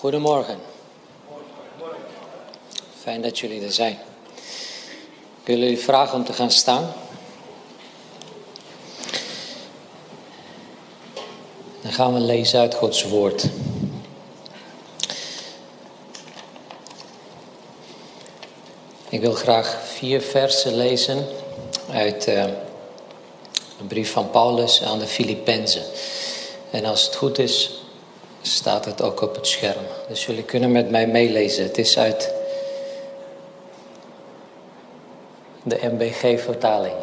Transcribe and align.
Goedemorgen. 0.00 0.58
Fijn 3.00 3.22
dat 3.22 3.38
jullie 3.38 3.64
er 3.64 3.72
zijn. 3.72 3.98
Ik 5.40 5.46
wil 5.46 5.58
jullie 5.58 5.78
vragen 5.78 6.18
om 6.18 6.24
te 6.24 6.32
gaan 6.32 6.50
staan. 6.50 6.92
Dan 11.82 11.92
gaan 11.92 12.14
we 12.14 12.20
lezen 12.20 12.60
uit 12.60 12.74
Gods 12.74 13.04
woord. 13.04 13.46
Ik 19.08 19.20
wil 19.20 19.34
graag 19.34 19.78
vier 19.84 20.20
versen 20.20 20.74
lezen 20.74 21.26
uit 21.90 22.28
uh, 22.28 22.44
een 23.80 23.86
brief 23.88 24.12
van 24.12 24.30
Paulus 24.30 24.82
aan 24.82 24.98
de 24.98 25.06
Filippenzen. 25.06 25.82
En 26.70 26.84
als 26.84 27.04
het 27.04 27.14
goed 27.14 27.38
is, 27.38 27.79
staat 28.42 28.84
het 28.84 29.02
ook 29.02 29.20
op 29.20 29.34
het 29.34 29.46
scherm. 29.46 29.84
Dus 30.08 30.26
jullie 30.26 30.44
kunnen 30.44 30.72
met 30.72 30.90
mij 30.90 31.06
meelezen. 31.06 31.64
Het 31.64 31.78
is 31.78 31.98
uit 31.98 32.34
de 35.62 35.78
MBG-vertaling 35.92 36.94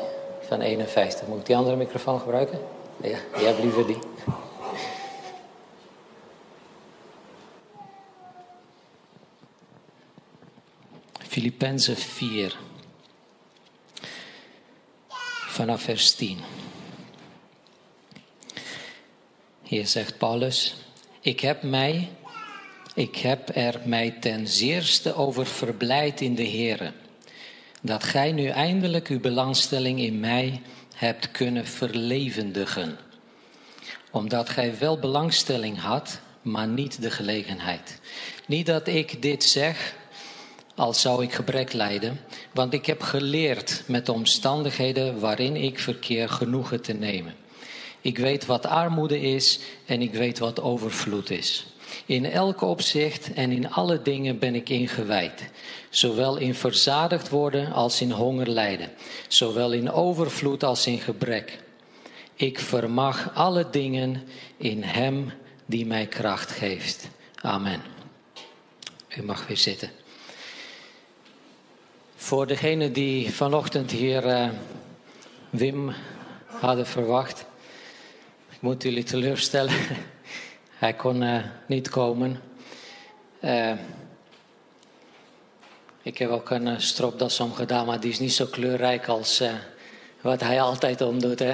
van 0.47 0.61
51. 0.61 1.27
Moet 1.27 1.39
ik 1.39 1.45
die 1.45 1.55
andere 1.55 1.75
microfoon 1.75 2.20
gebruiken? 2.20 2.59
Ja, 3.02 3.17
jij 3.39 3.55
liever 3.61 3.88
die. 3.88 3.99
Filippenzen 11.27 11.97
4. 11.97 12.58
Vanaf 15.47 15.81
vers 15.81 16.16
10. 16.16 16.39
Hier 19.63 19.88
zegt 19.88 20.17
Paulus: 20.17 20.86
Ik 21.27 21.40
heb 21.40 21.63
mij, 21.63 22.09
ik 22.94 23.16
heb 23.16 23.55
er 23.55 23.80
mij 23.86 24.12
ten 24.20 24.48
zeerste 24.48 25.16
over 25.16 25.45
verblijd 25.45 26.22
in 26.22 26.36
de 26.36 26.44
Heer, 26.44 26.94
dat 27.81 28.03
gij 28.03 28.31
nu 28.31 28.47
eindelijk 28.47 29.08
uw 29.08 29.19
belangstelling 29.19 30.00
in 30.00 30.19
mij 30.19 30.61
hebt 30.95 31.31
kunnen 31.31 31.66
verlevendigen, 31.66 32.97
omdat 34.11 34.50
gij 34.50 34.78
wel 34.78 35.00
belangstelling 35.00 35.80
had, 35.80 36.19
maar 36.42 36.67
niet 36.67 37.02
de 37.02 37.11
gelegenheid. 37.11 38.00
Niet 38.45 38.66
dat 38.66 38.88
ik 38.88 39.22
dit 39.22 39.44
zeg, 39.44 39.95
als 40.75 41.02
zou 41.02 41.23
ik 41.23 41.34
gebrek 41.34 41.73
lijden, 41.73 42.19
want 42.53 42.73
ik 42.73 42.86
heb 42.86 43.02
geleerd 43.02 43.84
met 43.88 44.06
de 44.06 44.12
omstandigheden 44.12 45.19
waarin 45.19 45.56
ik 45.56 45.80
verkeer 45.80 46.30
genoegen 46.30 46.81
te 46.81 46.94
nemen. 46.94 47.45
Ik 48.08 48.17
weet 48.17 48.45
wat 48.45 48.66
armoede 48.66 49.22
is 49.22 49.59
en 49.86 50.02
ik 50.02 50.13
weet 50.13 50.39
wat 50.39 50.61
overvloed 50.61 51.30
is. 51.30 51.66
In 52.05 52.25
elk 52.25 52.61
opzicht 52.61 53.33
en 53.33 53.52
in 53.52 53.72
alle 53.72 54.02
dingen 54.02 54.39
ben 54.39 54.55
ik 54.55 54.69
ingewijd. 54.69 55.50
Zowel 55.89 56.38
in 56.38 56.55
verzadigd 56.55 57.30
worden 57.30 57.73
als 57.73 58.02
in 58.02 58.11
honger 58.11 58.50
lijden. 58.50 58.89
Zowel 59.28 59.72
in 59.72 59.91
overvloed 59.91 60.63
als 60.63 60.88
in 60.88 61.00
gebrek. 61.00 61.59
Ik 62.35 62.59
vermag 62.59 63.31
alle 63.35 63.69
dingen 63.69 64.23
in 64.58 64.83
Hem 64.83 65.31
die 65.66 65.85
mij 65.85 66.05
kracht 66.05 66.52
geeft. 66.52 67.09
Amen. 67.35 67.81
U 69.17 69.23
mag 69.23 69.47
weer 69.47 69.58
zitten. 69.58 69.91
Voor 72.16 72.47
degene 72.47 72.91
die 72.91 73.33
vanochtend 73.33 73.91
hier 73.91 74.25
uh, 74.25 74.50
Wim 75.50 75.94
hadden 76.45 76.88
verwacht. 76.88 77.45
Ik 78.58 78.63
moet 78.63 78.83
jullie 78.83 79.03
teleurstellen. 79.03 79.73
Hij 80.83 80.94
kon 80.94 81.22
uh, 81.22 81.44
niet 81.67 81.89
komen. 81.89 82.39
Uh, 83.44 83.72
ik 86.02 86.17
heb 86.17 86.30
ook 86.30 86.50
een 86.50 86.81
stropdas 86.81 87.39
omgedaan, 87.39 87.85
maar 87.85 88.00
die 88.00 88.11
is 88.11 88.19
niet 88.19 88.33
zo 88.33 88.45
kleurrijk 88.45 89.08
als 89.08 89.44
wat 90.22 90.41
hij 90.41 90.62
altijd 90.62 91.01
omdoet. 91.01 91.40
Hè? 91.40 91.51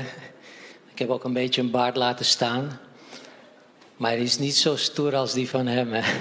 Ik 0.92 1.00
heb 1.00 1.10
ook 1.10 1.24
een 1.24 1.34
beetje 1.34 1.62
een 1.62 1.72
baard 1.72 1.96
laten 1.96 2.26
staan. 2.26 2.80
Maar 3.98 4.16
die 4.16 4.24
is 4.24 4.38
niet 4.38 4.56
zo 4.56 4.76
stoer 4.76 5.16
als 5.16 5.34
die 5.34 5.50
van 5.50 5.68
hem. 5.68 5.94
Hè? 5.94 6.12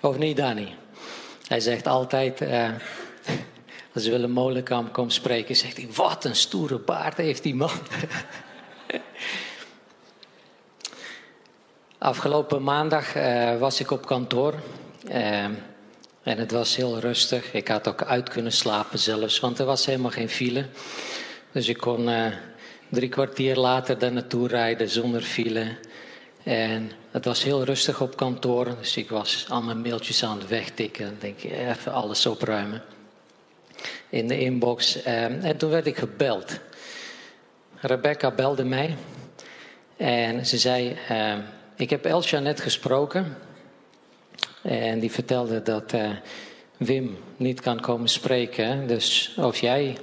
Of 0.00 0.18
niet, 0.18 0.36
Danny? 0.36 0.74
Hij 1.46 1.60
zegt 1.60 1.86
altijd 1.86 2.40
als 3.94 4.06
Willem 4.06 4.30
Molenkamp 4.30 4.92
komt 4.92 5.12
spreken, 5.12 5.56
zegt 5.56 5.76
hij: 5.76 5.88
Wat 5.94 6.24
een 6.24 6.36
stoere 6.36 6.78
baard 6.78 7.16
heeft 7.16 7.42
die 7.42 7.54
man. 7.54 7.70
Afgelopen 12.00 12.62
maandag 12.62 13.16
uh, 13.16 13.58
was 13.58 13.80
ik 13.80 13.90
op 13.90 14.06
kantoor. 14.06 14.54
Uh, 15.08 15.44
en 16.22 16.38
het 16.38 16.50
was 16.50 16.76
heel 16.76 16.98
rustig. 16.98 17.52
Ik 17.52 17.68
had 17.68 17.88
ook 17.88 18.02
uit 18.02 18.28
kunnen 18.28 18.52
slapen 18.52 18.98
zelfs, 18.98 19.40
want 19.40 19.58
er 19.58 19.64
was 19.64 19.86
helemaal 19.86 20.10
geen 20.10 20.28
file. 20.28 20.64
Dus 21.52 21.68
ik 21.68 21.76
kon 21.76 22.08
uh, 22.08 22.26
drie 22.88 23.08
kwartier 23.08 23.56
later 23.56 23.98
daar 23.98 24.12
naartoe 24.12 24.48
rijden 24.48 24.88
zonder 24.88 25.20
file. 25.20 25.76
En 26.42 26.90
het 27.10 27.24
was 27.24 27.42
heel 27.42 27.64
rustig 27.64 28.00
op 28.00 28.16
kantoor. 28.16 28.76
Dus 28.78 28.96
ik 28.96 29.10
was 29.10 29.46
al 29.48 29.62
mijn 29.62 29.80
mailtjes 29.80 30.24
aan 30.24 30.38
het 30.38 30.48
wegtikken. 30.48 31.06
En 31.06 31.16
denk 31.18 31.40
ik, 31.40 31.52
even 31.52 31.92
alles 31.92 32.26
opruimen 32.26 32.82
in 34.08 34.28
de 34.28 34.40
inbox. 34.40 35.02
En 35.02 35.56
toen 35.56 35.70
werd 35.70 35.86
ik 35.86 35.96
gebeld. 35.96 36.58
Rebecca 37.74 38.30
belde 38.30 38.64
mij. 38.64 38.96
En 39.96 40.46
ze 40.46 40.58
zei: 40.58 40.96
Ik 41.80 41.90
heb 41.90 42.04
Elsja 42.04 42.38
net 42.38 42.60
gesproken. 42.60 43.36
En 44.62 44.98
die 44.98 45.10
vertelde 45.10 45.62
dat 45.62 45.92
uh, 45.92 46.10
Wim 46.76 47.18
niet 47.36 47.60
kan 47.60 47.80
komen 47.80 48.08
spreken. 48.08 48.86
Dus 48.86 49.34
of 49.36 49.58
jij 49.58 49.96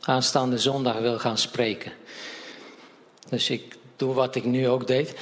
aanstaande 0.00 0.58
zondag 0.58 0.98
wil 0.98 1.18
gaan 1.18 1.38
spreken. 1.38 1.92
Dus 3.28 3.50
ik 3.50 3.76
doe 3.96 4.14
wat 4.14 4.34
ik 4.34 4.44
nu 4.44 4.68
ook 4.68 4.86
deed. 4.86 5.14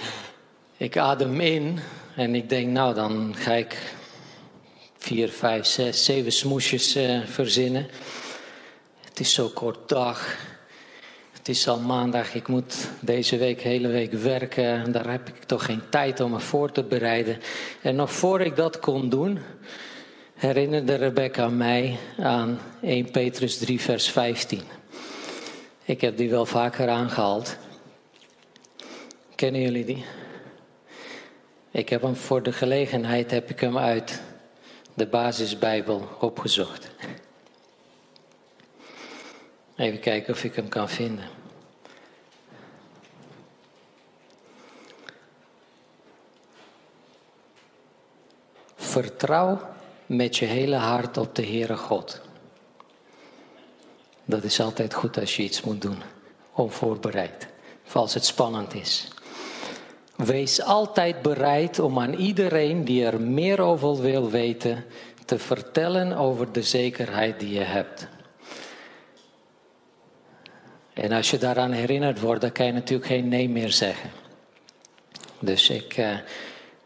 Ik 0.77 0.97
adem 0.97 1.41
in 1.41 1.79
en 2.17 2.35
ik 2.35 2.49
denk, 2.49 2.69
nou 2.69 2.95
dan 2.95 3.35
ga 3.37 3.53
ik 3.53 3.95
vier, 4.99 5.29
vijf, 5.29 5.67
zes, 5.67 6.05
zeven 6.05 6.33
smoesjes 6.33 6.97
uh, 6.97 7.27
verzinnen. 7.27 7.89
Het 9.05 9.21
is 9.21 9.35
zo 9.35 9.49
kort 9.49 9.89
dag. 9.89 10.37
Het 11.47 11.55
is 11.55 11.69
al 11.69 11.81
maandag. 11.81 12.35
Ik 12.35 12.49
moet 12.49 12.89
deze 13.01 13.37
week, 13.37 13.61
hele 13.61 13.89
week 13.89 14.13
werken. 14.13 14.93
Daar 14.93 15.11
heb 15.11 15.29
ik 15.29 15.45
toch 15.45 15.65
geen 15.65 15.83
tijd 15.91 16.21
om 16.21 16.31
me 16.31 16.41
voor 16.41 16.73
te 16.73 16.83
bereiden. 16.83 17.39
En 17.83 17.97
nog 17.97 18.13
voor 18.13 18.41
ik 18.41 18.57
dat 18.57 18.79
kon 18.79 19.09
doen, 19.09 19.39
herinnerde 20.35 20.95
Rebecca 20.95 21.49
mij 21.49 21.99
aan 22.19 22.61
1 22.83 23.11
Petrus 23.11 23.59
3, 23.59 23.81
vers 23.81 24.11
15. 24.11 24.61
Ik 25.85 26.01
heb 26.01 26.17
die 26.17 26.31
wel 26.31 26.47
vaker 26.47 26.89
aangehaald. 26.89 27.57
Kennen 29.35 29.61
jullie 29.61 29.85
die? 29.85 30.05
Ik 31.71 31.89
heb 31.89 32.03
hem 32.03 32.17
voor 32.17 32.43
de 32.43 32.53
gelegenheid 32.53 33.31
heb 33.31 33.51
ik 33.51 33.61
hem 33.61 33.79
uit 33.79 34.23
de 34.95 35.07
basisbijbel 35.07 36.09
opgezocht. 36.21 36.91
Even 39.77 40.01
kijken 40.01 40.35
of 40.35 40.45
ik 40.45 40.55
hem 40.55 40.69
kan 40.69 40.89
vinden. 40.89 41.29
Vertrouw 48.77 49.61
met 50.07 50.37
je 50.37 50.45
hele 50.45 50.77
hart 50.77 51.17
op 51.17 51.35
de 51.35 51.47
Heere 51.47 51.77
God. 51.77 52.21
Dat 54.25 54.45
is 54.45 54.61
altijd 54.61 54.95
goed 54.95 55.19
als 55.19 55.37
je 55.37 55.43
iets 55.43 55.63
moet 55.63 55.83
doen, 55.83 56.03
onvoorbereid, 56.53 57.49
als 57.93 58.15
het 58.15 58.25
spannend 58.25 58.75
is. 58.75 59.09
Wees 60.17 60.63
altijd 60.63 61.23
bereid 61.23 61.79
om 61.79 61.99
aan 61.99 62.15
iedereen 62.15 62.85
die 62.85 63.05
er 63.05 63.21
meer 63.21 63.61
over 63.61 64.01
wil 64.01 64.31
weten 64.31 64.85
te 65.25 65.39
vertellen 65.39 66.13
over 66.13 66.53
de 66.53 66.63
zekerheid 66.63 67.41
die 67.41 67.53
je 67.53 67.65
hebt. 67.65 68.09
En 70.97 71.13
als 71.13 71.31
je 71.31 71.39
daaraan 71.39 71.73
herinnerd 71.73 72.21
wordt, 72.21 72.41
dan 72.41 72.53
kan 72.53 72.67
je 72.67 72.73
natuurlijk 72.73 73.07
geen 73.07 73.29
nee 73.29 73.49
meer 73.49 73.71
zeggen. 73.71 74.11
Dus 75.39 75.71
ik 75.71 75.97
uh, 75.97 76.19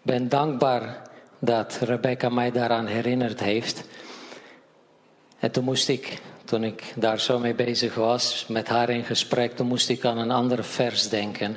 ben 0.03 0.29
dankbaar 0.29 1.03
dat 1.39 1.79
Rebecca 1.83 2.29
mij 2.29 2.51
daaraan 2.51 2.87
herinnerd 2.87 3.41
heeft. 3.41 3.85
En 5.39 5.51
toen 5.51 5.65
moest 5.65 5.89
ik, 5.89 6.19
toen 6.45 6.65
ik 6.65 6.93
daar 6.97 7.21
zo 7.21 7.39
mee 7.39 7.55
bezig 7.55 7.95
was, 7.95 8.45
met 8.49 8.69
haar 8.69 8.91
in 8.91 9.05
gesprek, 9.05 9.57
toen 9.57 9.67
moest 9.67 9.89
ik 9.89 10.05
aan 10.05 10.19
een 10.19 10.31
ander 10.31 10.65
vers 10.65 11.09
denken 11.09 11.57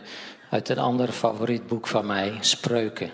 uit 0.50 0.70
een 0.70 0.80
ander 0.80 1.12
favoriet 1.12 1.68
boek 1.68 1.88
van 1.88 2.06
mij, 2.06 2.38
Spreuken. 2.40 3.12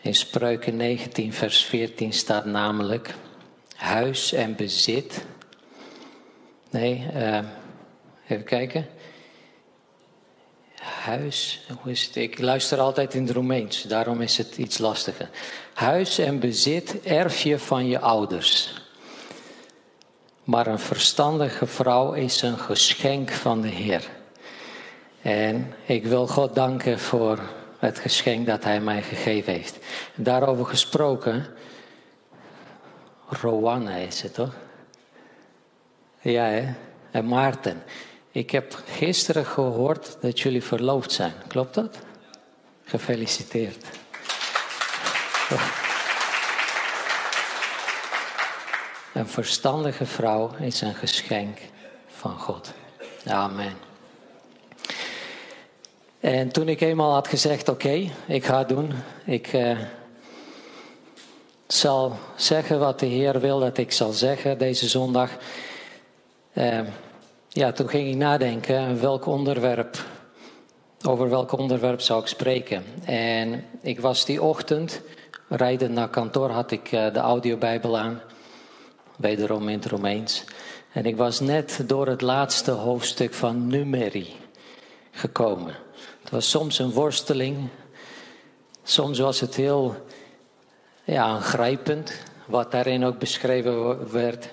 In 0.00 0.14
Spreuken 0.14 0.76
19, 0.76 1.32
vers 1.32 1.64
14 1.64 2.12
staat 2.12 2.44
namelijk: 2.44 3.14
Huis 3.76 4.32
en 4.32 4.56
bezit. 4.56 5.24
Nee, 6.70 7.06
uh, 7.14 7.38
even 8.28 8.44
kijken. 8.44 8.86
huis, 10.80 11.66
hoe? 11.82 11.92
Ik 12.12 12.38
luister 12.38 12.78
altijd 12.78 13.14
in 13.14 13.22
het 13.22 13.32
Romeins, 13.32 13.82
daarom 13.82 14.20
is 14.20 14.36
het 14.38 14.56
iets 14.56 14.78
lastiger. 14.78 15.28
Huis 15.74 16.18
en 16.18 16.38
bezit 16.38 17.00
erf 17.02 17.42
je 17.42 17.58
van 17.58 17.86
je 17.86 17.98
ouders. 17.98 18.80
Maar 20.44 20.66
een 20.66 20.78
verstandige 20.78 21.66
vrouw 21.66 22.12
is 22.12 22.42
een 22.42 22.58
geschenk 22.58 23.30
van 23.30 23.60
de 23.60 23.68
Heer. 23.68 24.08
En 25.22 25.74
ik 25.84 26.06
wil 26.06 26.26
God 26.26 26.54
danken 26.54 26.98
voor 26.98 27.38
het 27.78 27.98
geschenk 27.98 28.46
dat 28.46 28.64
Hij 28.64 28.80
mij 28.80 29.02
gegeven 29.02 29.52
heeft. 29.52 29.78
Daarover 30.14 30.66
gesproken, 30.66 31.46
Rowanne 33.28 34.02
is 34.02 34.22
het 34.22 34.34
toch? 34.34 34.54
Ja, 36.20 36.44
hè? 36.44 36.74
En 37.10 37.26
Maarten. 37.26 37.82
Ik 38.32 38.50
heb 38.50 38.82
gisteren 38.86 39.46
gehoord 39.46 40.16
dat 40.20 40.40
jullie 40.40 40.62
verloofd 40.62 41.12
zijn. 41.12 41.32
Klopt 41.46 41.74
dat? 41.74 41.98
Gefeliciteerd. 42.84 43.86
Een 49.14 49.28
verstandige 49.28 50.06
vrouw 50.06 50.50
is 50.60 50.80
een 50.80 50.94
geschenk 50.94 51.58
van 52.06 52.38
God. 52.38 52.72
Amen. 53.26 53.72
En 56.20 56.52
toen 56.52 56.68
ik 56.68 56.80
eenmaal 56.80 57.12
had 57.12 57.28
gezegd: 57.28 57.68
Oké, 57.68 58.10
ik 58.26 58.44
ga 58.44 58.58
het 58.58 58.68
doen. 58.68 58.92
Ik 59.24 59.52
uh, 59.52 59.78
zal 61.66 62.18
zeggen 62.36 62.78
wat 62.78 63.00
de 63.00 63.06
Heer 63.06 63.40
wil 63.40 63.58
dat 63.58 63.78
ik 63.78 63.92
zal 63.92 64.12
zeggen 64.12 64.58
deze 64.58 64.88
zondag. 64.88 65.30
Uh, 66.52 66.80
ja, 67.52 67.72
toen 67.72 67.88
ging 67.88 68.08
ik 68.08 68.16
nadenken 68.16 69.00
welk 69.00 69.26
onderwerp, 69.26 70.04
over 71.06 71.28
welk 71.28 71.52
onderwerp 71.52 72.00
zou 72.00 72.20
ik 72.20 72.26
spreken. 72.26 72.84
En 73.04 73.64
ik 73.82 74.00
was 74.00 74.24
die 74.24 74.42
ochtend, 74.42 75.02
rijden 75.48 75.92
naar 75.92 76.08
kantoor, 76.08 76.50
had 76.50 76.70
ik 76.70 76.92
uh, 76.92 77.12
de 77.12 77.18
audiobijbel 77.18 77.98
aan, 77.98 78.20
wederom 79.16 79.68
in 79.68 79.78
het 79.78 79.86
Romeins. 79.86 80.44
En 80.92 81.04
ik 81.04 81.16
was 81.16 81.40
net 81.40 81.84
door 81.86 82.06
het 82.06 82.20
laatste 82.20 82.70
hoofdstuk 82.70 83.34
van 83.34 83.66
Numeri 83.66 84.28
gekomen. 85.10 85.74
Het 86.20 86.30
was 86.30 86.50
soms 86.50 86.78
een 86.78 86.92
worsteling, 86.92 87.68
soms 88.82 89.18
was 89.18 89.40
het 89.40 89.54
heel 89.54 89.96
ja, 91.04 91.22
aangrijpend, 91.22 92.12
wat 92.46 92.70
daarin 92.70 93.04
ook 93.04 93.18
beschreven 93.18 94.10
werd. 94.12 94.48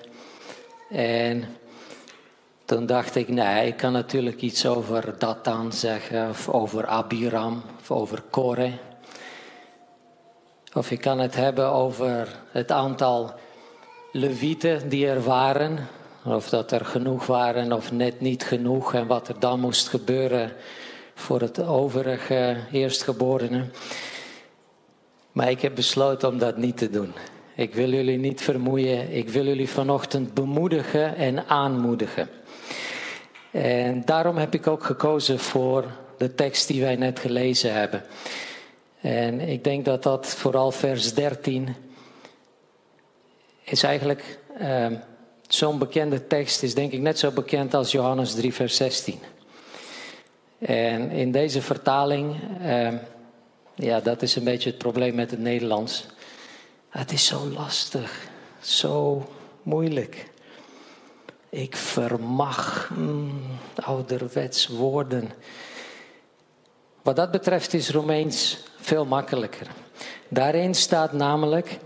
En 0.90 1.44
toen 2.70 2.86
dacht 2.86 3.14
ik, 3.14 3.28
nee, 3.28 3.66
ik 3.66 3.76
kan 3.76 3.92
natuurlijk 3.92 4.40
iets 4.40 4.66
over 4.66 5.14
Datan 5.18 5.72
zeggen, 5.72 6.28
of 6.28 6.48
over 6.48 6.86
Abiram, 6.86 7.62
of 7.80 7.90
over 7.90 8.22
Kore. 8.30 8.70
Of 10.74 10.90
ik 10.90 11.00
kan 11.00 11.18
het 11.18 11.34
hebben 11.34 11.72
over 11.72 12.28
het 12.50 12.70
aantal 12.70 13.32
levieten 14.12 14.88
die 14.88 15.06
er 15.06 15.22
waren. 15.22 15.88
Of 16.24 16.48
dat 16.48 16.72
er 16.72 16.84
genoeg 16.84 17.26
waren 17.26 17.72
of 17.72 17.92
net 17.92 18.20
niet 18.20 18.44
genoeg. 18.44 18.94
En 18.94 19.06
wat 19.06 19.28
er 19.28 19.38
dan 19.38 19.60
moest 19.60 19.88
gebeuren 19.88 20.52
voor 21.14 21.40
het 21.40 21.62
overige 21.62 22.56
eerstgeborene. 22.72 23.64
Maar 25.32 25.50
ik 25.50 25.60
heb 25.60 25.74
besloten 25.74 26.28
om 26.28 26.38
dat 26.38 26.56
niet 26.56 26.76
te 26.76 26.90
doen. 26.90 27.12
Ik 27.54 27.74
wil 27.74 27.90
jullie 27.90 28.18
niet 28.18 28.42
vermoeien. 28.42 29.12
Ik 29.12 29.28
wil 29.28 29.44
jullie 29.44 29.68
vanochtend 29.68 30.34
bemoedigen 30.34 31.16
en 31.16 31.46
aanmoedigen. 31.46 32.28
En 33.50 34.04
daarom 34.04 34.36
heb 34.36 34.54
ik 34.54 34.66
ook 34.66 34.84
gekozen 34.84 35.38
voor 35.38 35.84
de 36.18 36.34
tekst 36.34 36.68
die 36.68 36.80
wij 36.80 36.96
net 36.96 37.18
gelezen 37.18 37.72
hebben. 37.74 38.02
En 39.00 39.40
ik 39.40 39.64
denk 39.64 39.84
dat 39.84 40.02
dat 40.02 40.26
vooral 40.26 40.70
vers 40.70 41.14
13 41.14 41.76
is 43.62 43.82
eigenlijk 43.82 44.38
uh, 44.60 44.86
zo'n 45.48 45.78
bekende 45.78 46.26
tekst, 46.26 46.62
is 46.62 46.74
denk 46.74 46.92
ik 46.92 47.00
net 47.00 47.18
zo 47.18 47.30
bekend 47.30 47.74
als 47.74 47.90
Johannes 47.90 48.34
3, 48.34 48.54
vers 48.54 48.76
16. 48.76 49.18
En 50.58 51.10
in 51.10 51.32
deze 51.32 51.62
vertaling, 51.62 52.36
uh, 52.62 52.92
ja, 53.74 54.00
dat 54.00 54.22
is 54.22 54.36
een 54.36 54.44
beetje 54.44 54.70
het 54.70 54.78
probleem 54.78 55.14
met 55.14 55.30
het 55.30 55.40
Nederlands. 55.40 56.06
Het 56.88 57.12
is 57.12 57.26
zo 57.26 57.46
lastig, 57.46 58.28
zo 58.60 59.26
moeilijk. 59.62 60.29
Ik 61.50 61.76
vermag 61.76 62.90
mm, 62.96 63.40
ouderwets 63.74 64.66
woorden. 64.66 65.32
Wat 67.02 67.16
dat 67.16 67.30
betreft 67.30 67.74
is 67.74 67.90
Romeins 67.90 68.58
veel 68.80 69.04
makkelijker. 69.04 69.66
Daarin 70.28 70.74
staat 70.74 71.12
namelijk 71.12 71.78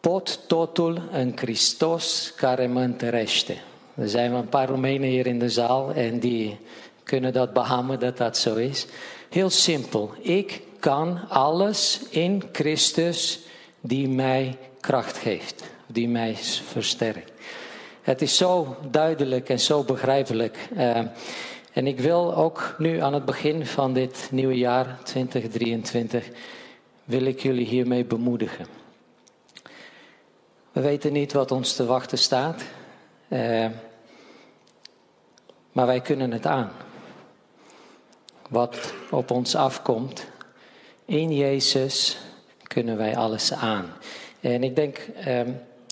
pot 0.00 0.48
totul 0.48 0.98
en 1.12 1.32
Christos 1.36 2.32
care 2.36 2.64
întărește. 2.64 3.56
Er 3.94 4.08
zijn 4.08 4.32
een 4.32 4.48
paar 4.48 4.68
Romeinen 4.68 5.08
hier 5.08 5.26
in 5.26 5.38
de 5.38 5.48
zaal 5.48 5.92
en 5.92 6.18
die 6.18 6.58
kunnen 7.02 7.32
dat 7.32 7.52
behamen 7.52 7.98
dat 7.98 8.16
dat 8.16 8.38
zo 8.38 8.54
is. 8.54 8.86
Heel 9.28 9.50
simpel. 9.50 10.14
Ik 10.20 10.62
kan 10.78 11.28
alles 11.28 12.00
in 12.10 12.42
Christus 12.52 13.40
die 13.80 14.08
mij 14.08 14.58
kracht 14.80 15.16
geeft, 15.16 15.64
die 15.86 16.08
mij 16.08 16.36
versterkt. 16.64 17.32
Het 18.00 18.22
is 18.22 18.36
zo 18.36 18.76
duidelijk 18.90 19.48
en 19.48 19.60
zo 19.60 19.84
begrijpelijk. 19.84 20.68
Uh, 20.72 20.96
en 21.72 21.86
ik 21.86 22.00
wil 22.00 22.34
ook 22.34 22.74
nu 22.78 23.00
aan 23.00 23.14
het 23.14 23.24
begin 23.24 23.66
van 23.66 23.92
dit 23.92 24.28
nieuwe 24.30 24.58
jaar 24.58 24.98
2023, 25.02 26.28
wil 27.04 27.24
ik 27.24 27.40
jullie 27.40 27.66
hiermee 27.66 28.04
bemoedigen. 28.04 28.66
We 30.72 30.80
weten 30.80 31.12
niet 31.12 31.32
wat 31.32 31.50
ons 31.50 31.74
te 31.74 31.86
wachten 31.86 32.18
staat, 32.18 32.62
uh, 33.28 33.66
maar 35.72 35.86
wij 35.86 36.00
kunnen 36.00 36.32
het 36.32 36.46
aan. 36.46 36.70
Wat 38.48 38.94
op 39.10 39.30
ons 39.30 39.54
afkomt, 39.54 40.26
in 41.04 41.36
Jezus 41.36 42.18
kunnen 42.62 42.96
wij 42.96 43.16
alles 43.16 43.52
aan. 43.52 43.92
En 44.40 44.62
ik 44.62 44.76
denk, 44.76 45.06
uh, 45.26 45.40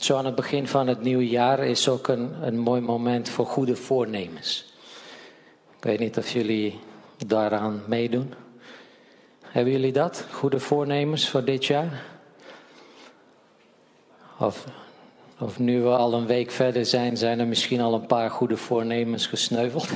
zo 0.08 0.16
aan 0.16 0.24
het 0.24 0.34
begin 0.34 0.68
van 0.68 0.86
het 0.86 1.02
nieuwe 1.02 1.28
jaar 1.28 1.58
is 1.58 1.88
ook 1.88 2.08
een, 2.08 2.34
een 2.42 2.58
mooi 2.58 2.80
moment 2.80 3.28
voor 3.28 3.46
goede 3.46 3.76
voornemens. 3.76 4.72
Ik 5.76 5.84
weet 5.84 5.98
niet 5.98 6.18
of 6.18 6.30
jullie 6.30 6.78
daaraan 7.26 7.82
meedoen. 7.86 8.34
Hebben 9.42 9.72
jullie 9.72 9.92
dat? 9.92 10.26
Goede 10.30 10.60
voornemens 10.60 11.28
voor 11.28 11.44
dit 11.44 11.64
jaar? 11.64 12.04
Of, 14.38 14.64
of 15.38 15.58
nu 15.58 15.82
we 15.82 15.88
al 15.88 16.14
een 16.14 16.26
week 16.26 16.50
verder 16.50 16.86
zijn, 16.86 17.16
zijn 17.16 17.40
er 17.40 17.46
misschien 17.46 17.80
al 17.80 17.94
een 17.94 18.06
paar 18.06 18.30
goede 18.30 18.56
voornemens 18.56 19.26
gesneuveld? 19.26 19.88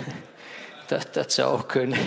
dat, 0.88 1.09
dat 1.12 1.33
zou 1.33 1.59
ook 1.59 1.69
kunnen. 1.69 1.99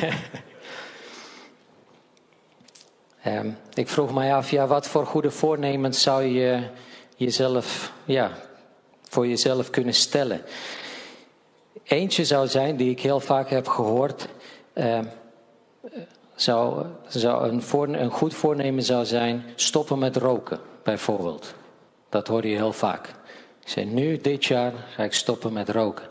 um, 3.26 3.58
ik 3.74 3.90
vroeg 3.90 4.14
mij 4.14 4.36
af, 4.36 4.52
ja, 4.52 4.68
wat 4.68 4.88
voor 4.88 5.06
goede 5.06 5.32
voornemens 5.32 6.02
zou 6.02 6.24
je 6.24 6.70
jezelf, 7.16 7.92
ja, 8.06 8.32
voor 9.10 9.28
jezelf 9.28 9.70
kunnen 9.70 9.94
stellen. 9.94 10.42
Eentje 11.84 12.26
zou 12.26 12.48
zijn, 12.48 12.76
die 12.76 12.90
ik 12.90 13.00
heel 13.00 13.20
vaak 13.20 13.50
heb 13.50 13.68
gehoord, 13.68 14.28
uh, 14.74 15.00
zou, 16.36 16.86
zou 17.08 17.50
een, 17.50 18.02
een 18.02 18.12
goed 18.12 18.34
voornemen 18.34 18.84
zou 18.84 19.06
zijn 19.06 19.44
stoppen 19.56 20.00
met 20.00 20.16
roken, 20.16 20.60
bijvoorbeeld. 20.84 21.54
Dat 22.10 22.28
hoor 22.28 22.48
je 22.48 22.56
heel 22.56 22.74
vaak. 22.74 23.08
Ik 23.62 23.70
zei, 23.72 23.86
nu, 23.86 24.18
dit 24.18 24.46
jaar, 24.46 24.74
ga 24.96 25.04
ik 25.04 25.14
stoppen 25.14 25.54
met 25.54 25.70
roken. 25.70 26.08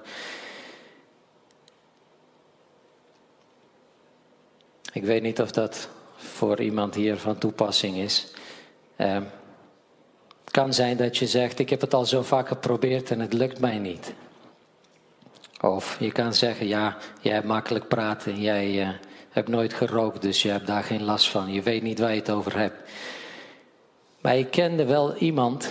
Ik 4.93 5.05
weet 5.05 5.23
niet 5.23 5.41
of 5.41 5.51
dat 5.51 5.89
voor 6.17 6.61
iemand 6.61 6.95
hier 6.95 7.17
van 7.17 7.39
toepassing 7.39 7.97
is. 7.97 8.33
Uh, 8.97 9.17
kan 10.55 10.75
zijn 10.75 10.97
dat 10.97 11.17
je 11.17 11.27
zegt, 11.27 11.59
ik 11.59 11.71
heb 11.71 11.81
het 11.81 11.95
al 11.95 12.05
zo 12.05 12.23
vaak 12.23 12.49
geprobeerd 12.49 13.11
en 13.11 13.21
het 13.21 13.33
lukt 13.33 13.61
mij 13.61 13.79
niet. 13.79 14.15
Of 15.61 15.97
je 16.01 16.13
kan 16.13 16.35
zeggen, 16.35 16.67
ja, 16.67 16.97
jij 17.21 17.33
hebt 17.33 17.47
makkelijk 17.47 17.89
praten, 17.89 18.41
jij 18.41 18.87
uh, 18.87 18.89
hebt 19.31 19.49
nooit 19.49 19.75
gerookt, 19.75 20.23
dus 20.23 20.43
je 20.43 20.51
hebt 20.51 20.67
daar 20.67 20.83
geen 20.85 21.03
last 21.03 21.29
van. 21.29 21.53
Je 21.53 21.63
weet 21.63 21.83
niet 21.83 21.99
waar 21.99 22.11
je 22.11 22.19
het 22.19 22.31
over 22.31 22.59
hebt. 22.59 22.91
Maar 24.21 24.37
ik 24.37 24.51
kende 24.51 24.85
wel 24.85 25.17
iemand, 25.17 25.69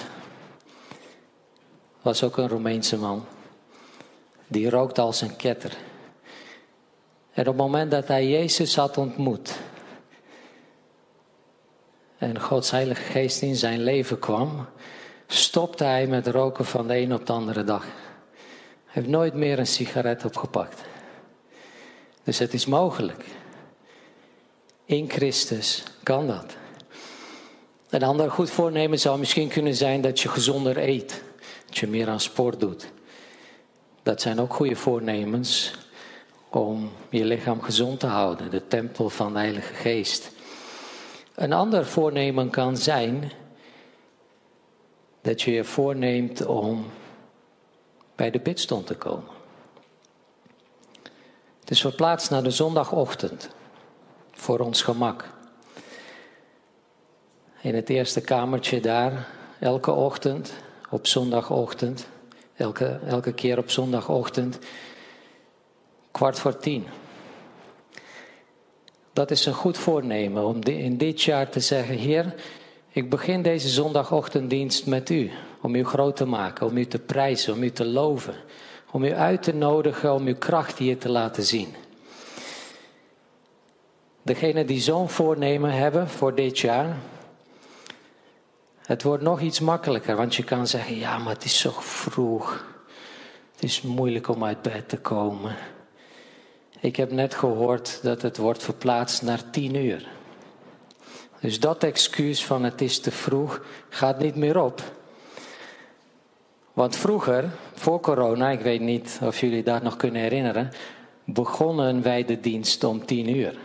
was 2.01 2.23
ook 2.23 2.37
een 2.37 2.49
Romeinse 2.49 2.97
man, 2.97 3.25
die 4.47 4.69
rookte 4.69 5.01
als 5.01 5.21
een 5.21 5.35
ketter. 5.35 5.77
En 7.33 7.41
op 7.41 7.45
het 7.45 7.55
moment 7.55 7.91
dat 7.91 8.07
hij 8.07 8.27
Jezus 8.27 8.75
had 8.75 8.97
ontmoet, 8.97 9.59
en 12.23 12.41
Gods 12.41 12.71
Heilige 12.71 13.01
Geest 13.01 13.41
in 13.41 13.55
zijn 13.55 13.83
leven 13.83 14.19
kwam, 14.19 14.65
stopte 15.27 15.83
hij 15.83 16.07
met 16.07 16.27
roken 16.27 16.65
van 16.65 16.87
de 16.87 16.97
een 16.97 17.13
op 17.13 17.25
de 17.25 17.33
andere 17.33 17.63
dag. 17.63 17.83
Hij 17.83 19.01
heeft 19.01 19.07
nooit 19.07 19.33
meer 19.33 19.59
een 19.59 19.67
sigaret 19.67 20.25
opgepakt. 20.25 20.81
Dus 22.23 22.39
het 22.39 22.53
is 22.53 22.65
mogelijk. 22.65 23.25
In 24.85 25.09
Christus 25.09 25.83
kan 26.03 26.27
dat. 26.27 26.55
Een 27.89 28.03
ander 28.03 28.31
goed 28.31 28.49
voornemen 28.49 28.99
zou 28.99 29.19
misschien 29.19 29.49
kunnen 29.49 29.75
zijn 29.75 30.01
dat 30.01 30.19
je 30.19 30.29
gezonder 30.29 30.77
eet. 30.77 31.23
Dat 31.65 31.77
je 31.77 31.87
meer 31.87 32.07
aan 32.07 32.19
sport 32.19 32.59
doet. 32.59 32.91
Dat 34.03 34.21
zijn 34.21 34.39
ook 34.39 34.53
goede 34.53 34.75
voornemens 34.75 35.73
om 36.49 36.91
je 37.09 37.25
lichaam 37.25 37.61
gezond 37.61 37.99
te 37.99 38.07
houden. 38.07 38.51
De 38.51 38.67
tempel 38.67 39.09
van 39.09 39.33
de 39.33 39.39
Heilige 39.39 39.73
Geest. 39.73 40.31
Een 41.35 41.53
ander 41.53 41.85
voornemen 41.85 42.49
kan 42.49 42.77
zijn 42.77 43.31
dat 45.21 45.41
je 45.41 45.51
je 45.51 45.63
voorneemt 45.63 46.45
om 46.45 46.85
bij 48.15 48.31
de 48.31 48.39
bidstond 48.39 48.87
te 48.87 48.95
komen. 48.95 49.31
Het 51.59 51.71
is 51.71 51.81
verplaatst 51.81 52.29
naar 52.29 52.43
de 52.43 52.51
zondagochtend 52.51 53.49
voor 54.31 54.59
ons 54.59 54.81
gemak. 54.81 55.29
In 57.61 57.75
het 57.75 57.89
eerste 57.89 58.21
kamertje 58.21 58.79
daar, 58.79 59.27
elke 59.59 59.91
ochtend, 59.91 60.53
op 60.89 61.07
zondagochtend, 61.07 62.07
elke, 62.55 62.99
elke 63.05 63.33
keer 63.33 63.57
op 63.57 63.69
zondagochtend, 63.69 64.59
kwart 66.11 66.39
voor 66.39 66.57
tien. 66.57 66.87
Dat 69.13 69.31
is 69.31 69.45
een 69.45 69.53
goed 69.53 69.77
voornemen 69.77 70.45
om 70.45 70.63
in 70.63 70.97
dit 70.97 71.21
jaar 71.21 71.49
te 71.49 71.59
zeggen: 71.59 71.95
Heer, 71.95 72.33
ik 72.89 73.09
begin 73.09 73.41
deze 73.41 73.69
zondagochtenddienst 73.69 74.85
met 74.85 75.09
u. 75.09 75.31
Om 75.61 75.75
u 75.75 75.85
groot 75.85 76.15
te 76.15 76.25
maken, 76.25 76.67
om 76.67 76.77
u 76.77 76.85
te 76.85 76.99
prijzen, 76.99 77.53
om 77.53 77.63
u 77.63 77.71
te 77.71 77.85
loven. 77.85 78.35
Om 78.91 79.03
u 79.03 79.13
uit 79.13 79.43
te 79.43 79.53
nodigen, 79.53 80.13
om 80.13 80.27
uw 80.27 80.37
kracht 80.37 80.77
hier 80.77 80.97
te 80.97 81.09
laten 81.09 81.43
zien. 81.43 81.75
Degenen 84.21 84.65
die 84.65 84.81
zo'n 84.81 85.09
voornemen 85.09 85.71
hebben 85.71 86.09
voor 86.09 86.35
dit 86.35 86.59
jaar. 86.59 86.97
Het 88.77 89.03
wordt 89.03 89.23
nog 89.23 89.41
iets 89.41 89.59
makkelijker, 89.59 90.15
want 90.15 90.35
je 90.35 90.43
kan 90.43 90.67
zeggen: 90.67 90.97
ja, 90.97 91.17
maar 91.17 91.33
het 91.33 91.43
is 91.43 91.59
zo 91.59 91.71
vroeg. 91.71 92.65
Het 93.53 93.63
is 93.63 93.81
moeilijk 93.81 94.27
om 94.27 94.43
uit 94.43 94.61
bed 94.61 94.89
te 94.89 94.97
komen. 94.97 95.55
Ik 96.83 96.95
heb 96.95 97.11
net 97.11 97.33
gehoord 97.33 97.99
dat 98.01 98.21
het 98.21 98.37
wordt 98.37 98.63
verplaatst 98.63 99.21
naar 99.21 99.49
tien 99.49 99.75
uur. 99.75 100.07
Dus 101.39 101.59
dat 101.59 101.83
excuus 101.83 102.45
van 102.45 102.63
het 102.63 102.81
is 102.81 102.99
te 102.99 103.11
vroeg 103.11 103.65
gaat 103.89 104.19
niet 104.19 104.35
meer 104.35 104.61
op. 104.61 104.81
Want 106.73 106.95
vroeger, 106.95 107.49
voor 107.73 107.99
corona, 107.99 108.49
ik 108.49 108.59
weet 108.59 108.81
niet 108.81 109.19
of 109.21 109.39
jullie 109.39 109.63
dat 109.63 109.83
nog 109.83 109.97
kunnen 109.97 110.21
herinneren, 110.21 110.71
begonnen 111.25 112.01
wij 112.01 112.25
de 112.25 112.39
dienst 112.39 112.83
om 112.83 113.05
tien 113.05 113.35
uur. 113.35 113.57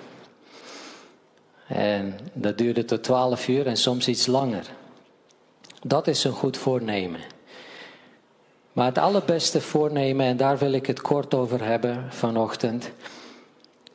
En 1.66 2.18
dat 2.32 2.58
duurde 2.58 2.84
tot 2.84 3.02
twaalf 3.02 3.48
uur 3.48 3.66
en 3.66 3.76
soms 3.76 4.08
iets 4.08 4.26
langer. 4.26 4.66
Dat 5.82 6.06
is 6.06 6.24
een 6.24 6.32
goed 6.32 6.56
voornemen. 6.56 7.20
Maar 8.78 8.86
het 8.86 8.98
allerbeste 8.98 9.60
voornemen, 9.60 10.26
en 10.26 10.36
daar 10.36 10.58
wil 10.58 10.72
ik 10.72 10.86
het 10.86 11.00
kort 11.00 11.34
over 11.34 11.64
hebben 11.64 12.12
vanochtend, 12.12 12.90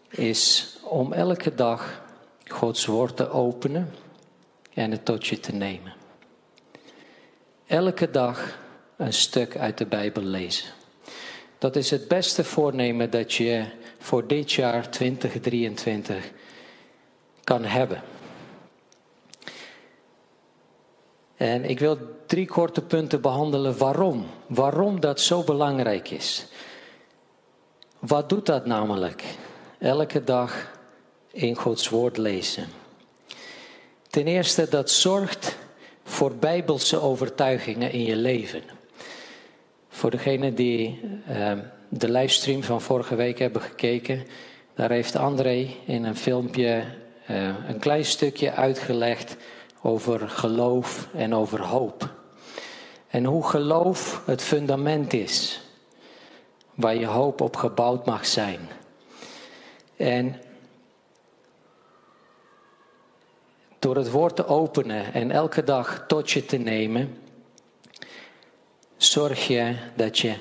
is 0.09 0.75
om 0.81 1.13
elke 1.13 1.55
dag 1.55 2.01
Gods 2.47 2.85
woord 2.85 3.17
te 3.17 3.29
openen 3.29 3.93
en 4.73 4.91
het 4.91 5.05
tot 5.05 5.27
je 5.27 5.39
te 5.39 5.53
nemen. 5.53 5.93
Elke 7.67 8.11
dag 8.11 8.57
een 8.97 9.13
stuk 9.13 9.57
uit 9.57 9.77
de 9.77 9.85
Bijbel 9.85 10.23
lezen. 10.23 10.69
Dat 11.57 11.75
is 11.75 11.89
het 11.91 12.07
beste 12.07 12.43
voornemen 12.43 13.09
dat 13.09 13.33
je 13.33 13.65
voor 13.99 14.27
dit 14.27 14.51
jaar 14.51 14.89
2023 14.89 16.31
kan 17.43 17.63
hebben. 17.63 18.01
En 21.37 21.69
ik 21.69 21.79
wil 21.79 21.97
drie 22.25 22.47
korte 22.47 22.81
punten 22.81 23.21
behandelen 23.21 23.77
waarom. 23.77 24.25
Waarom 24.47 24.99
dat 24.99 25.19
zo 25.19 25.43
belangrijk 25.43 26.09
is. 26.09 26.45
Wat 27.99 28.29
doet 28.29 28.45
dat 28.45 28.65
namelijk? 28.65 29.23
Elke 29.79 30.23
dag 30.23 30.71
in 31.31 31.55
Gods 31.55 31.89
woord 31.89 32.17
lezen. 32.17 32.67
Ten 34.07 34.27
eerste, 34.27 34.69
dat 34.69 34.89
zorgt 34.91 35.57
voor 36.03 36.35
bijbelse 36.35 37.01
overtuigingen 37.01 37.91
in 37.91 38.03
je 38.03 38.15
leven. 38.15 38.61
Voor 39.89 40.11
degenen 40.11 40.55
die 40.55 40.99
uh, 41.29 41.51
de 41.89 42.11
livestream 42.11 42.63
van 42.63 42.81
vorige 42.81 43.15
week 43.15 43.39
hebben 43.39 43.61
gekeken, 43.61 44.23
daar 44.75 44.89
heeft 44.89 45.15
André 45.15 45.67
in 45.85 46.03
een 46.03 46.15
filmpje 46.15 46.83
uh, 47.29 47.47
een 47.67 47.79
klein 47.79 48.05
stukje 48.05 48.51
uitgelegd 48.51 49.37
over 49.83 50.29
geloof 50.29 51.07
en 51.13 51.35
over 51.35 51.61
hoop. 51.61 52.09
En 53.07 53.25
hoe 53.25 53.43
geloof 53.43 54.21
het 54.25 54.41
fundament 54.41 55.13
is 55.13 55.61
waar 56.73 56.95
je 56.95 57.05
hoop 57.05 57.41
op 57.41 57.55
gebouwd 57.55 58.05
mag 58.05 58.25
zijn. 58.25 58.59
En 59.95 60.41
door 63.79 63.95
het 63.95 64.11
woord 64.11 64.35
te 64.35 64.45
openen 64.45 65.13
en 65.13 65.31
elke 65.31 65.63
dag 65.63 66.03
tot 66.07 66.31
je 66.31 66.45
te 66.45 66.57
nemen, 66.57 67.17
zorg 68.97 69.47
je 69.47 69.75
dat 69.95 70.19
je 70.19 70.35